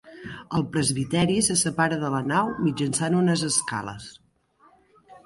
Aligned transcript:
El 0.59 0.63
presbiteri 0.75 1.35
se 1.47 1.57
separa 1.63 1.99
de 2.03 2.09
la 2.13 2.21
nau 2.31 2.49
mitjançant 2.69 3.19
unes 3.19 3.45
escales. 3.49 4.09